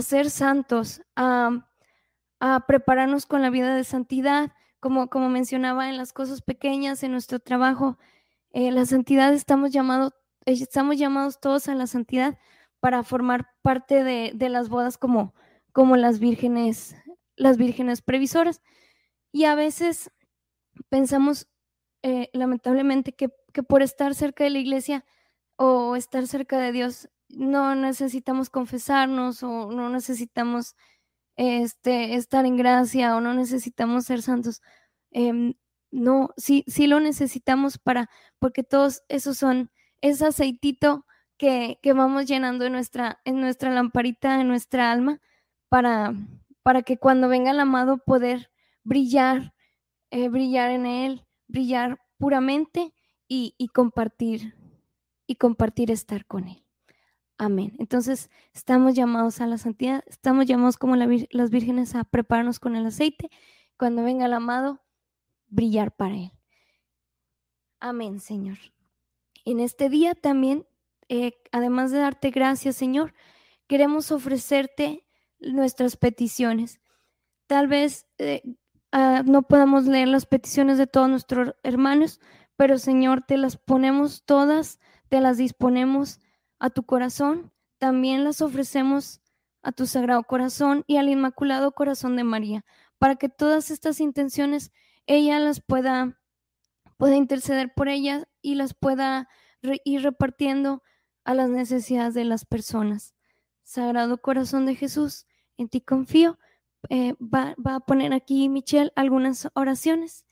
ser 0.00 0.30
santos, 0.30 1.02
a, 1.16 1.66
prepararnos 2.66 3.26
con 3.26 3.42
la 3.42 3.50
vida 3.50 3.74
de 3.74 3.84
santidad, 3.84 4.52
como, 4.78 5.10
como 5.10 5.28
mencionaba 5.28 5.90
en 5.90 5.98
las 5.98 6.12
cosas 6.12 6.40
pequeñas, 6.40 7.02
en 7.02 7.12
nuestro 7.12 7.38
trabajo. 7.38 7.98
Eh, 8.52 8.70
la 8.70 8.86
santidad 8.86 9.34
estamos 9.34 9.72
llamados, 9.72 10.14
estamos 10.46 10.96
llamados 10.96 11.40
todos 11.40 11.68
a 11.68 11.74
la 11.74 11.86
santidad 11.86 12.38
para 12.78 13.02
formar 13.02 13.50
parte 13.60 14.02
de, 14.04 14.48
las 14.48 14.68
bodas 14.68 14.96
como, 14.96 15.34
como 15.72 15.96
las 15.96 16.18
vírgenes, 16.18 16.96
las 17.36 17.58
vírgenes 17.58 18.00
previsoras. 18.00 18.62
Y 19.32 19.44
a 19.44 19.54
veces 19.54 20.10
pensamos, 20.88 21.48
eh, 22.02 22.30
lamentablemente, 22.32 23.12
que, 23.12 23.28
que, 23.50 23.62
por 23.62 23.82
estar 23.82 24.14
cerca 24.14 24.44
de 24.44 24.50
la 24.50 24.58
iglesia 24.58 25.04
o 25.56 25.96
estar 25.96 26.26
cerca 26.26 26.58
de 26.58 26.72
Dios 26.72 27.08
no 27.28 27.74
necesitamos 27.74 28.50
confesarnos 28.50 29.42
o 29.42 29.70
no 29.70 29.88
necesitamos 29.90 30.74
este, 31.36 32.14
estar 32.14 32.44
en 32.46 32.56
gracia 32.56 33.16
o 33.16 33.20
no 33.20 33.34
necesitamos 33.34 34.04
ser 34.04 34.22
santos. 34.22 34.62
Em, 35.10 35.54
no, 35.90 36.30
sí, 36.36 36.64
sí 36.66 36.86
lo 36.86 37.00
necesitamos 37.00 37.78
para, 37.78 38.10
porque 38.38 38.62
todos 38.62 39.02
esos 39.08 39.38
son, 39.38 39.70
ese 40.00 40.26
aceitito 40.26 41.06
que, 41.36 41.78
que, 41.82 41.92
vamos 41.92 42.26
llenando 42.26 42.66
en 42.66 42.72
nuestra, 42.72 43.20
en 43.24 43.40
nuestra 43.40 43.70
lamparita, 43.70 44.40
en 44.40 44.48
nuestra 44.48 44.92
alma, 44.92 45.20
para, 45.68 46.14
para 46.62 46.82
que 46.82 46.98
cuando 46.98 47.28
venga 47.28 47.50
el 47.52 47.60
amado 47.60 47.98
poder 47.98 48.50
brillar, 48.84 49.54
eh, 50.10 50.28
brillar 50.28 50.70
en 50.70 50.86
él, 50.86 51.26
brillar 51.48 51.98
puramente 52.18 52.92
y, 53.32 53.68
compartir, 53.68 54.54
y 55.26 55.36
compartir 55.36 55.92
estar 55.92 56.26
con 56.26 56.48
él. 56.48 56.64
Amén. 57.38 57.74
Entonces, 57.78 58.28
estamos 58.52 58.94
llamados 58.94 59.40
a 59.40 59.46
la 59.46 59.56
santidad, 59.56 60.02
estamos 60.06 60.46
llamados 60.46 60.76
como 60.76 60.96
las 60.96 61.50
vírgenes 61.50 61.94
a 61.94 62.04
prepararnos 62.04 62.58
con 62.58 62.74
el 62.74 62.84
aceite. 62.84 63.30
Cuando 63.78 64.02
venga 64.02 64.26
el 64.26 64.32
amado, 64.34 64.82
brillar 65.48 65.94
para 65.94 66.16
Él. 66.16 66.32
Amén, 67.78 68.20
Señor. 68.20 68.58
En 69.44 69.60
este 69.60 69.88
día 69.88 70.14
también, 70.14 70.66
eh, 71.08 71.40
además 71.52 71.92
de 71.92 71.98
darte 71.98 72.30
gracias, 72.30 72.76
Señor, 72.76 73.14
queremos 73.68 74.12
ofrecerte 74.12 75.06
nuestras 75.38 75.96
peticiones. 75.96 76.80
Tal 77.46 77.68
vez 77.68 78.06
eh, 78.18 78.42
ah, 78.92 79.22
no 79.24 79.42
podamos 79.42 79.86
leer 79.86 80.08
las 80.08 80.26
peticiones 80.26 80.76
de 80.76 80.88
todos 80.88 81.08
nuestros 81.08 81.54
hermanos, 81.62 82.20
pero 82.60 82.76
Señor, 82.76 83.22
te 83.22 83.38
las 83.38 83.56
ponemos 83.56 84.22
todas, 84.26 84.80
te 85.08 85.22
las 85.22 85.38
disponemos 85.38 86.20
a 86.58 86.68
tu 86.68 86.82
corazón, 86.82 87.50
también 87.78 88.22
las 88.22 88.42
ofrecemos 88.42 89.22
a 89.62 89.72
tu 89.72 89.86
sagrado 89.86 90.22
corazón 90.24 90.84
y 90.86 90.98
al 90.98 91.08
inmaculado 91.08 91.72
corazón 91.72 92.16
de 92.16 92.24
María, 92.24 92.66
para 92.98 93.16
que 93.16 93.30
todas 93.30 93.70
estas 93.70 93.98
intenciones 93.98 94.72
ella 95.06 95.38
las 95.38 95.62
pueda, 95.62 96.20
pueda 96.98 97.16
interceder 97.16 97.72
por 97.72 97.88
ellas 97.88 98.26
y 98.42 98.56
las 98.56 98.74
pueda 98.74 99.30
ir 99.62 100.02
repartiendo 100.02 100.82
a 101.24 101.32
las 101.32 101.48
necesidades 101.48 102.12
de 102.12 102.26
las 102.26 102.44
personas. 102.44 103.14
Sagrado 103.62 104.20
corazón 104.20 104.66
de 104.66 104.74
Jesús, 104.74 105.24
en 105.56 105.70
ti 105.70 105.80
confío. 105.80 106.38
Eh, 106.90 107.14
va, 107.22 107.54
va 107.56 107.76
a 107.76 107.80
poner 107.80 108.12
aquí 108.12 108.50
Michelle 108.50 108.92
algunas 108.96 109.48
oraciones 109.54 110.26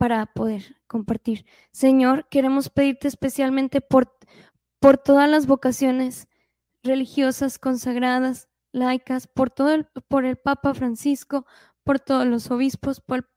para 0.00 0.24
poder 0.24 0.78
compartir. 0.86 1.44
Señor, 1.72 2.26
queremos 2.30 2.70
pedirte 2.70 3.06
especialmente 3.06 3.82
por, 3.82 4.16
por 4.78 4.96
todas 4.96 5.28
las 5.28 5.46
vocaciones 5.46 6.26
religiosas 6.82 7.58
consagradas, 7.58 8.48
laicas, 8.72 9.26
por 9.26 9.50
todo 9.50 9.74
el, 9.74 9.84
por 10.08 10.24
el 10.24 10.38
Papa 10.38 10.72
Francisco, 10.72 11.44
por 11.84 12.00
todos 12.00 12.26
los 12.26 12.50
obispos, 12.50 13.02
por, 13.02 13.28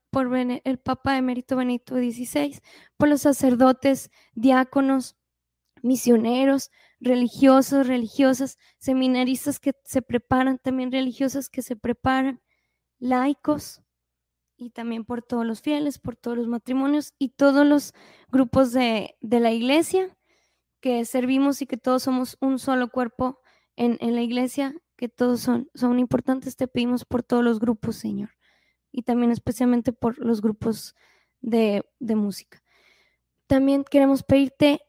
el 0.64 0.78
Papa 0.78 1.18
emérito 1.18 1.56
Benito 1.56 1.96
XVI, 1.96 2.58
por 2.96 3.10
los 3.10 3.20
sacerdotes, 3.20 4.10
diáconos, 4.32 5.16
misioneros, 5.82 6.70
religiosos, 6.98 7.86
religiosas, 7.86 8.56
seminaristas 8.78 9.60
que 9.60 9.72
se 9.84 10.00
preparan, 10.00 10.56
también 10.56 10.90
religiosas 10.90 11.50
que 11.50 11.60
se 11.60 11.76
preparan, 11.76 12.40
laicos, 12.98 13.83
y 14.64 14.70
también 14.70 15.04
por 15.04 15.22
todos 15.22 15.44
los 15.46 15.60
fieles, 15.60 15.98
por 15.98 16.16
todos 16.16 16.36
los 16.38 16.48
matrimonios 16.48 17.14
y 17.18 17.30
todos 17.30 17.66
los 17.66 17.92
grupos 18.30 18.72
de, 18.72 19.16
de 19.20 19.40
la 19.40 19.52
iglesia 19.52 20.16
que 20.84 21.06
servimos 21.06 21.62
y 21.62 21.66
que 21.66 21.78
todos 21.78 22.02
somos 22.02 22.36
un 22.42 22.58
solo 22.58 22.90
cuerpo 22.90 23.40
en, 23.74 24.14
la 24.14 24.20
iglesia, 24.20 24.74
que 24.96 25.08
todos 25.08 25.40
son, 25.40 25.70
son 25.74 25.98
importantes, 25.98 26.56
te 26.56 26.68
pedimos 26.68 27.06
por 27.06 27.22
todos 27.22 27.42
los 27.42 27.58
grupos, 27.58 27.96
Señor, 27.96 28.30
y 28.92 29.02
también 29.02 29.30
especialmente 29.30 29.94
por 29.94 30.18
los 30.18 30.42
grupos 30.42 30.94
de, 31.40 31.84
música. 32.00 32.62
También 33.46 33.82
queremos 33.82 34.22
pedirte 34.22 34.80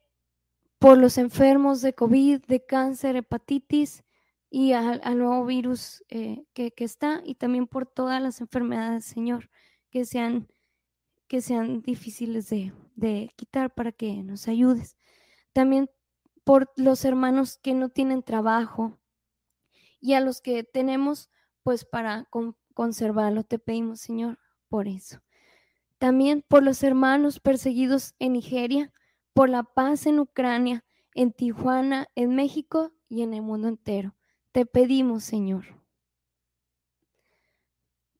por 0.80 0.98
los 0.98 1.18
enfermos 1.18 1.82
de 1.82 1.94
COVID, 1.94 2.42
de 2.46 2.66
cáncer, 2.66 3.16
hepatitis 3.16 4.04
y 4.50 4.74
al, 4.74 5.18
nuevo 5.18 5.46
virus 5.46 6.04
eh, 6.10 6.44
que, 6.54 6.74
está, 6.78 7.22
y 7.26 7.36
también 7.36 7.68
por 7.68 7.86
todas 7.86 8.22
las 8.22 8.42
enfermedades, 8.42 9.06
Señor, 9.06 9.50
que 9.96 10.04
sean, 10.04 10.50
que 11.30 11.40
sean 11.40 11.82
difíciles 11.82 12.50
de, 12.50 12.74
de 12.98 13.32
quitar 13.38 13.74
para 13.74 13.94
que 13.94 14.24
nos 14.24 14.50
ayudes 14.50 14.98
también 15.54 15.90
por 16.44 16.70
los 16.76 17.06
hermanos 17.06 17.58
que 17.58 17.74
no 17.74 17.88
tienen 17.88 18.22
trabajo 18.22 19.00
y 20.02 20.12
a 20.12 20.20
los 20.20 20.42
que 20.42 20.66
tenemos, 20.66 21.30
pues 21.64 21.86
para 21.86 22.28
conservarlo, 22.74 23.46
te 23.46 23.58
pedimos, 23.58 24.02
Señor, 24.02 24.38
por 24.68 24.90
eso. 24.90 25.22
También 25.98 26.44
por 26.46 26.62
los 26.62 26.84
hermanos 26.84 27.40
perseguidos 27.40 28.16
en 28.20 28.34
Nigeria, 28.34 28.92
por 29.32 29.48
la 29.48 29.64
paz 29.64 30.08
en 30.08 30.20
Ucrania, 30.20 30.84
en 31.14 31.32
Tijuana, 31.32 32.10
en 32.16 32.36
México 32.36 32.92
y 33.08 33.22
en 33.22 33.34
el 33.34 33.44
mundo 33.44 33.70
entero. 33.70 34.14
Te 34.52 34.66
pedimos, 34.66 35.24
Señor. 35.24 35.85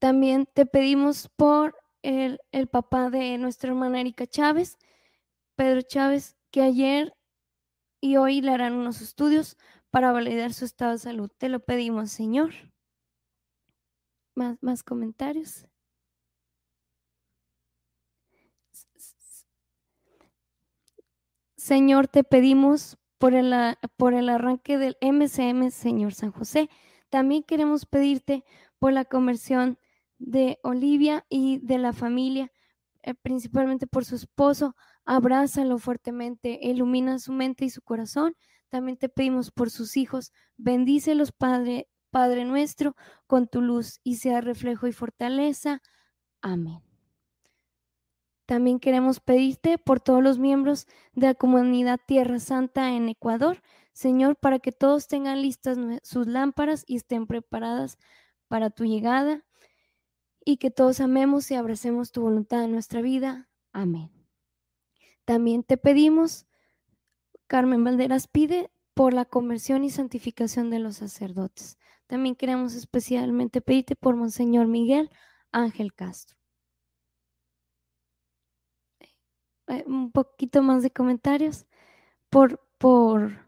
También 0.06 0.46
te 0.46 0.68
pedimos 0.68 1.30
por 1.36 1.76
el, 2.04 2.40
papá 2.72 3.10
de 3.10 3.40
nuestra 3.40 3.72
hermana 3.72 4.02
Erika 4.02 4.28
Chávez, 4.28 4.78
Pedro 5.56 5.82
Chávez, 5.82 6.38
que 6.52 6.62
ayer 6.62 7.18
y 8.02 8.18
hoy 8.18 8.42
le 8.42 8.52
harán 8.52 8.74
unos 8.76 9.02
estudios 9.02 9.58
para 9.90 10.12
validar 10.12 10.54
su 10.54 10.64
estado 10.64 10.92
de 10.92 11.00
salud. 11.00 11.32
Te 11.40 11.50
lo 11.50 11.60
pedimos, 11.60 12.12
Señor. 12.12 12.54
Más, 14.36 14.62
más 14.62 14.84
comentarios. 14.84 15.66
Señor, 21.56 22.08
te 22.08 22.24
pedimos 22.24 23.00
por 23.18 23.34
el, 23.34 23.52
por 23.98 24.14
el 24.14 24.30
arranque 24.30 24.78
del 24.78 24.98
MCM, 25.02 25.72
Señor 25.72 26.14
San 26.14 26.32
José. 26.32 26.70
También 27.10 27.42
queremos 27.42 27.88
pedirte 27.88 28.46
por 28.78 28.94
la 28.94 29.06
conversión 29.06 29.80
de 30.18 30.60
Olivia 30.64 31.26
y 31.30 31.60
de 31.60 31.78
la 31.78 31.94
familia, 31.94 32.52
eh, 33.04 33.14
principalmente 33.14 33.88
por 33.88 34.06
su 34.06 34.16
esposo. 34.16 34.76
Abrázalo 35.06 35.78
fuertemente, 35.78 36.60
ilumina 36.62 37.20
su 37.20 37.32
mente 37.32 37.66
y 37.66 37.70
su 37.70 37.82
corazón. 37.82 38.36
También 38.70 38.98
te 38.98 39.10
pedimos 39.10 39.52
por 39.52 39.70
sus 39.70 39.98
hijos, 39.98 40.34
bendícelos, 40.58 41.32
Padre, 41.32 41.88
Padre 42.10 42.46
nuestro, 42.46 42.96
con 43.28 43.48
tu 43.48 43.62
luz 43.62 44.00
y 44.04 44.16
sea 44.16 44.42
reflejo 44.42 44.88
y 44.88 44.94
fortaleza. 44.94 45.82
Amén. 46.42 46.82
También 48.46 48.80
queremos 48.80 49.20
pedirte 49.20 49.78
por 49.78 50.00
todos 50.00 50.22
los 50.22 50.38
miembros 50.38 50.88
de 51.14 51.28
la 51.28 51.34
comunidad 51.34 52.00
Tierra 52.06 52.40
Santa 52.40 52.92
en 52.92 53.10
Ecuador, 53.10 53.62
Señor, 53.92 54.36
para 54.36 54.60
que 54.60 54.72
todos 54.72 55.08
tengan 55.08 55.42
listas 55.42 55.78
sus 56.04 56.28
lámparas 56.28 56.84
y 56.86 56.98
estén 56.98 57.26
preparadas 57.28 57.98
para 58.48 58.70
tu 58.70 58.86
llegada 58.86 59.44
y 60.46 60.58
que 60.58 60.72
todos 60.72 61.02
amemos 61.02 61.50
y 61.52 61.56
abracemos 61.56 62.12
tu 62.12 62.22
voluntad 62.22 62.64
en 62.64 62.72
nuestra 62.72 63.02
vida. 63.02 63.50
Amén. 63.74 64.12
También 65.26 65.64
te 65.64 65.76
pedimos, 65.76 66.46
Carmen 67.48 67.84
Valderas 67.84 68.28
pide 68.28 68.72
por 68.94 69.14
la 69.14 69.26
conversión 69.26 69.84
y 69.84 69.90
santificación 69.90 70.70
de 70.70 70.80
los 70.80 70.98
sacerdotes. 70.98 71.78
También 72.08 72.36
queremos 72.36 72.76
especialmente 72.76 73.60
pedirte 73.60 73.96
por 73.96 74.16
Monseñor 74.16 74.68
Miguel 74.68 75.10
Ángel 75.52 75.94
Castro. 75.94 76.38
Eh, 79.68 79.84
un 79.88 80.12
poquito 80.12 80.62
más 80.62 80.84
de 80.84 80.92
comentarios 80.92 81.66
por, 82.30 82.64
por, 82.78 83.45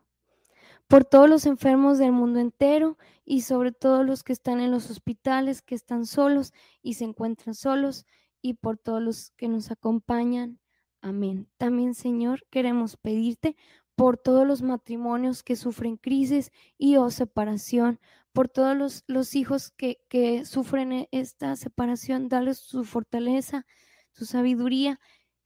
por 0.87 1.05
todos 1.05 1.29
los 1.29 1.45
enfermos 1.45 1.97
del 1.97 2.11
mundo 2.11 2.39
entero 2.39 2.97
y 3.25 3.41
sobre 3.41 3.71
todo 3.71 4.03
los 4.03 4.23
que 4.23 4.33
están 4.33 4.59
en 4.61 4.71
los 4.71 4.89
hospitales, 4.89 5.61
que 5.61 5.75
están 5.75 6.05
solos 6.05 6.53
y 6.81 6.93
se 6.93 7.03
encuentran 7.03 7.55
solos 7.55 8.05
y 8.41 8.55
por 8.55 8.77
todos 8.77 9.01
los 9.01 9.31
que 9.31 9.47
nos 9.49 9.71
acompañan. 9.71 10.59
Amén. 11.01 11.49
También, 11.57 11.93
Señor, 11.93 12.45
queremos 12.49 12.97
pedirte 12.97 13.55
por 13.95 14.17
todos 14.17 14.47
los 14.47 14.61
matrimonios 14.61 15.43
que 15.43 15.55
sufren 15.55 15.97
crisis 15.97 16.51
y 16.77 16.97
o 16.97 17.09
separación, 17.09 17.99
por 18.31 18.47
todos 18.47 18.77
los, 18.77 19.03
los 19.07 19.35
hijos 19.35 19.71
que, 19.71 19.99
que 20.07 20.45
sufren 20.45 20.91
e, 20.91 21.09
esta 21.11 21.55
separación, 21.55 22.29
darles 22.29 22.59
su 22.59 22.85
fortaleza, 22.85 23.65
su 24.11 24.25
sabiduría 24.25 24.99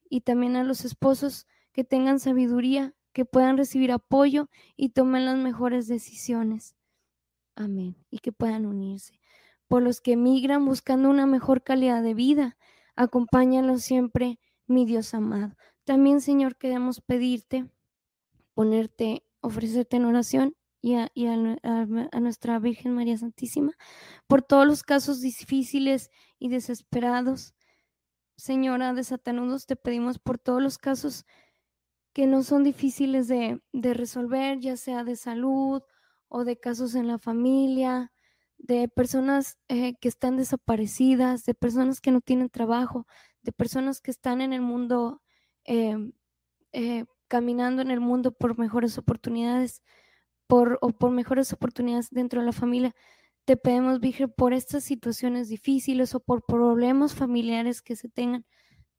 y 0.10 0.22
también 0.22 0.58
a 0.58 0.64
los 0.64 0.84
esposos 0.84 1.48
que 1.72 1.84
tengan 1.86 2.20
sabiduría, 2.20 2.94
que 3.14 3.26
puedan 3.26 3.58
recibir 3.58 3.92
apoyo 3.92 4.50
y 4.76 4.90
tomen 4.90 5.26
las 5.26 5.38
mejores 5.38 5.88
decisiones. 5.88 6.76
Amén. 7.56 7.96
Y 8.10 8.20
que 8.20 8.32
puedan 8.32 8.66
unirse. 8.66 9.20
Por 9.68 9.84
los 9.84 10.02
que 10.02 10.14
emigran 10.14 10.66
buscando 10.66 11.10
una 11.10 11.26
mejor 11.26 11.64
calidad 11.64 12.04
de 12.04 12.14
vida, 12.14 12.58
acompáñalos 12.96 13.84
siempre, 13.84 14.40
mi 14.68 14.86
Dios 14.86 15.14
amado. 15.14 15.56
También, 15.84 16.22
Señor, 16.22 16.56
queremos 16.56 17.02
pedirte, 17.02 17.70
ponerte, 18.54 19.24
ofrecerte 19.42 19.98
en 19.98 20.06
oración 20.06 20.56
y, 20.82 20.96
a, 20.96 21.12
a, 21.64 22.20
nuestra 22.20 22.60
Virgen 22.60 22.94
María 22.96 23.18
Santísima 23.18 23.74
por 24.28 24.42
todos 24.42 24.66
los 24.66 24.84
casos 24.84 25.22
difíciles 25.22 26.10
y 26.40 26.50
desesperados 26.50 27.54
Señora 28.42 28.96
de 28.96 29.04
Satanudos, 29.04 29.68
te 29.68 29.76
pedimos 29.76 30.18
por 30.18 30.40
todos 30.40 30.64
los 30.64 30.80
casos 30.80 31.28
que 32.14 32.28
no 32.28 32.44
son 32.44 32.64
difíciles 32.64 33.28
de, 33.28 33.62
resolver, 33.74 34.60
ya 34.60 34.78
sea 34.78 35.04
de 35.04 35.16
salud 35.16 35.82
o 36.28 36.44
de 36.46 36.60
casos 36.60 36.96
en 36.96 37.08
la 37.08 37.20
familia, 37.20 38.12
de 38.58 38.88
personas 38.88 39.58
eh, 39.70 39.96
que 40.00 40.08
están 40.08 40.38
desaparecidas, 40.38 41.46
de 41.46 41.54
personas 41.54 42.02
que 42.02 42.12
no 42.12 42.22
tienen 42.22 42.50
trabajo, 42.50 43.08
de 43.42 43.52
personas 43.52 44.02
que 44.02 44.12
están 44.12 44.42
en 44.42 44.54
el 44.54 44.62
mundo, 44.62 45.22
em, 45.64 46.14
eh, 46.74 47.06
caminando 47.28 47.82
en 47.82 47.92
el 47.92 48.00
mundo 48.02 48.32
por 48.34 48.58
mejores 48.60 48.98
oportunidades, 48.98 49.82
por, 50.48 50.78
o 50.82 50.92
por 50.92 51.12
mejores 51.12 51.54
oportunidades 51.54 52.10
dentro 52.12 52.42
de 52.42 52.46
la 52.48 52.54
familia. 52.54 52.94
Te 53.46 53.58
pedimos, 53.58 54.00
Virgen, 54.00 54.32
por 54.36 54.54
estas 54.54 54.84
situaciones 54.84 55.50
difíciles 55.50 56.14
o 56.16 56.20
por 56.20 56.46
problemas 56.46 57.16
familiares 57.16 57.82
que 57.82 57.96
se 57.96 58.10
tengan, 58.10 58.46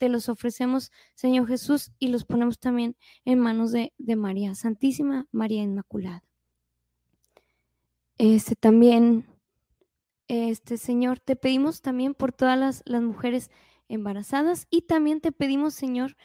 te 0.03 0.09
los 0.09 0.29
ofrecemos, 0.29 0.91
Señor 1.15 1.47
Jesús, 1.47 1.93
y 2.01 2.09
los 2.09 2.25
ponemos 2.25 2.59
también 2.59 2.97
en 3.25 3.39
manos 3.39 3.71
de, 3.71 3.93
María 4.17 4.57
Santísima, 4.57 5.29
María 5.31 5.63
Inmaculada. 5.63 6.25
Este 8.19 8.57
también, 8.57 9.25
este 10.27 10.77
Señor, 10.77 11.21
te 11.21 11.37
pedimos 11.37 11.83
también 11.83 12.15
por 12.15 12.33
todas 12.33 12.59
las, 12.59 12.83
mujeres 13.01 13.53
embarazadas 13.87 14.67
y 14.71 14.83
también 14.89 15.21
te 15.21 15.31
pedimos, 15.31 15.75
Señor, 15.75 16.17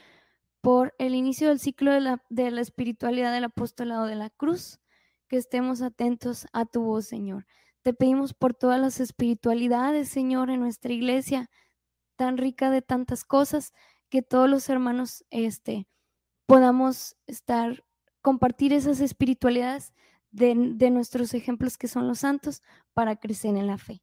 por 0.60 0.96
el 0.98 1.14
inicio 1.14 1.50
del 1.50 1.60
ciclo 1.60 1.92
de 1.92 2.02
la, 2.02 2.24
de 2.32 2.50
la 2.50 2.62
espiritualidad 2.62 3.32
del 3.32 3.44
apostolado 3.44 4.08
de 4.08 4.16
la 4.16 4.32
cruz, 4.32 4.80
que 5.28 5.38
estemos 5.38 5.84
atentos 5.84 6.48
a 6.52 6.66
tu 6.66 6.82
voz, 6.82 7.06
Señor. 7.06 7.46
Te 7.84 7.94
pedimos 7.94 8.34
por 8.34 8.56
todas 8.56 8.82
las 8.82 9.00
espiritualidades, 9.00 10.10
Señor, 10.10 10.50
en 10.50 10.62
nuestra 10.62 10.94
iglesia, 10.94 11.48
tan 12.18 12.38
rica 12.38 12.70
de 12.70 12.82
tantas 12.82 13.24
cosas, 13.24 13.74
que 14.10 14.22
todos 14.22 14.50
los 14.50 14.68
hermanos 14.68 15.24
este, 15.30 15.88
podamos 16.46 17.16
estar, 17.28 17.86
compartir 18.22 18.74
esas 18.74 19.00
espiritualidades 19.00 19.94
de, 20.32 20.54
de 20.76 20.92
nuestros 20.92 21.34
ejemplos 21.34 21.78
que 21.78 21.88
son 21.88 22.08
los 22.08 22.20
santos 22.20 22.62
para 22.94 23.16
crecer 23.16 23.56
en 23.56 23.68
la 23.68 23.78
fe. 23.78 24.02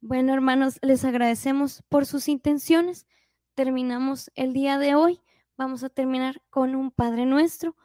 Bueno, 0.00 0.32
hermanos, 0.32 0.78
les 0.80 1.04
agradecemos 1.04 1.82
por 1.90 2.06
sus 2.06 2.28
intenciones. 2.28 3.06
Terminamos 3.54 4.30
el 4.34 4.54
día 4.54 4.78
de 4.78 4.94
hoy. 4.94 5.20
Vamos 5.58 5.84
a 5.84 5.90
terminar 5.90 6.40
con 6.48 6.74
un 6.74 6.90
Padre 6.90 7.26
nuestro. 7.26 7.76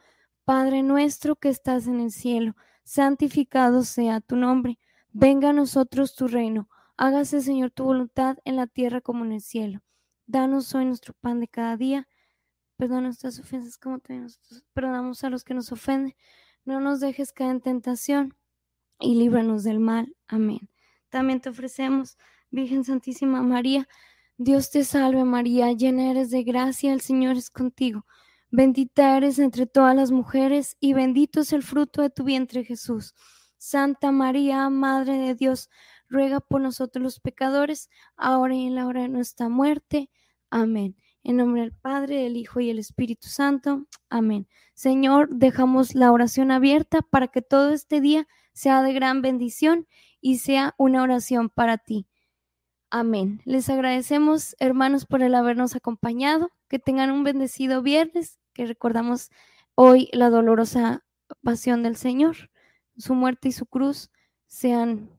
Padre 0.44 0.82
nuestro 0.82 1.36
que 1.36 1.50
estás 1.50 1.86
en 1.86 2.00
el 2.00 2.12
cielo, 2.12 2.56
santificado 2.84 3.82
sea 3.82 4.20
tu 4.20 4.36
nombre 4.36 4.78
Venga 5.18 5.48
a 5.48 5.52
nosotros 5.54 6.14
tu 6.14 6.28
reino. 6.28 6.68
Hágase, 6.96 7.40
Señor, 7.42 7.70
tu 7.70 7.84
voluntad 7.84 8.38
en 8.44 8.56
la 8.56 8.66
tierra 8.66 9.00
como 9.00 9.24
en 9.24 9.32
el 9.32 9.40
cielo. 9.40 9.80
Danos 10.26 10.74
hoy 10.74 10.86
nuestro 10.86 11.14
pan 11.20 11.40
de 11.40 11.48
cada 11.48 11.76
día. 11.76 12.08
Perdona 12.76 13.02
nuestras 13.02 13.38
ofensas 13.38 13.78
como 13.78 13.98
también 13.98 14.24
nosotros 14.24 14.64
perdonamos 14.72 15.22
a 15.24 15.30
los 15.30 15.44
que 15.44 15.54
nos 15.54 15.72
ofenden. 15.72 16.14
No 16.64 16.80
nos 16.80 17.00
dejes 17.00 17.32
caer 17.32 17.50
en 17.50 17.60
tentación 17.60 18.36
y 18.98 19.14
líbranos 19.14 19.62
del 19.64 19.78
mal. 19.78 20.14
Amén. 20.26 20.70
También 21.10 21.40
te 21.40 21.50
ofrecemos, 21.50 22.18
Virgen 22.50 22.84
Santísima 22.84 23.42
María, 23.42 23.88
Dios 24.38 24.70
te 24.70 24.84
salve 24.84 25.24
María, 25.24 25.72
llena 25.72 26.10
eres 26.10 26.30
de 26.30 26.42
gracia, 26.42 26.92
el 26.92 27.00
Señor 27.00 27.36
es 27.36 27.48
contigo. 27.48 28.04
Bendita 28.50 29.16
eres 29.16 29.38
entre 29.38 29.66
todas 29.66 29.96
las 29.96 30.10
mujeres 30.10 30.76
y 30.78 30.92
bendito 30.92 31.40
es 31.40 31.54
el 31.54 31.62
fruto 31.62 32.02
de 32.02 32.10
tu 32.10 32.24
vientre 32.24 32.62
Jesús. 32.62 33.14
Santa 33.56 34.12
María, 34.12 34.68
Madre 34.68 35.16
de 35.16 35.34
Dios, 35.34 35.70
ruega 36.08 36.40
por 36.40 36.60
nosotros 36.60 37.02
los 37.02 37.20
pecadores, 37.20 37.90
ahora 38.16 38.54
y 38.54 38.66
en 38.66 38.74
la 38.74 38.86
hora 38.86 39.02
de 39.02 39.08
nuestra 39.08 39.48
muerte. 39.48 40.10
Amén. 40.50 40.96
En 41.22 41.36
nombre 41.36 41.62
del 41.62 41.72
Padre, 41.72 42.22
del 42.22 42.36
Hijo 42.36 42.60
y 42.60 42.68
del 42.68 42.78
Espíritu 42.78 43.28
Santo. 43.28 43.86
Amén. 44.08 44.46
Señor, 44.74 45.28
dejamos 45.30 45.94
la 45.94 46.12
oración 46.12 46.50
abierta 46.50 47.02
para 47.02 47.28
que 47.28 47.42
todo 47.42 47.70
este 47.70 48.00
día 48.00 48.28
sea 48.52 48.82
de 48.82 48.92
gran 48.92 49.22
bendición 49.22 49.86
y 50.20 50.38
sea 50.38 50.74
una 50.78 51.02
oración 51.02 51.50
para 51.50 51.78
ti. 51.78 52.06
Amén. 52.90 53.40
Les 53.44 53.68
agradecemos, 53.68 54.54
hermanos, 54.60 55.06
por 55.06 55.22
el 55.22 55.34
habernos 55.34 55.74
acompañado. 55.74 56.50
Que 56.68 56.78
tengan 56.78 57.12
un 57.12 57.22
bendecido 57.22 57.82
viernes, 57.82 58.40
que 58.52 58.66
recordamos 58.66 59.30
hoy 59.74 60.08
la 60.12 60.30
dolorosa 60.30 61.04
pasión 61.42 61.82
del 61.82 61.96
Señor 61.96 62.50
su 62.96 63.14
muerte 63.14 63.48
y 63.48 63.52
su 63.52 63.66
cruz 63.66 64.10
sean, 64.46 65.15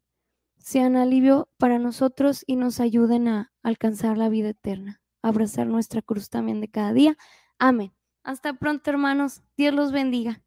sean 0.68 0.98
alivio 0.98 1.48
para 1.58 1.80
nosotros 1.80 2.44
y 2.46 2.58
nos 2.58 2.82
ayuden 2.82 3.30
a 3.30 3.54
alcanzar 3.64 4.18
la 4.18 4.28
vida 4.28 4.50
eterna, 4.50 5.00
abrazar 5.22 5.66
nuestra 5.66 6.02
cruz 6.02 6.30
también 6.30 6.60
de 6.60 6.68
cada 6.68 6.92
día. 6.92 7.18
Amén. 7.58 7.94
Hasta 8.22 8.52
pronto, 8.52 8.90
hermanos. 8.90 9.44
Dios 9.56 9.74
los 9.74 9.94
bendiga. 9.94 10.44